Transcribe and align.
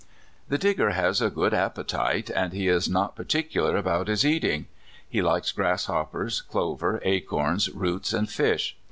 The 0.49 0.57
Digger 0.57 0.89
has 0.93 1.21
a 1.21 1.29
good 1.29 1.53
appetite, 1.53 2.31
and 2.31 2.53
he 2.53 2.67
is 2.67 2.89
not 2.89 3.15
particular 3.15 3.77
about 3.77 4.07
his 4.07 4.25
eating. 4.25 4.65
He 5.07 5.21
likes 5.21 5.51
grasshoppers, 5.51 6.41
clover, 6.41 6.99
acorns, 7.03 7.69
roots, 7.69 8.11
and 8.11 8.27
fish. 8.27 8.75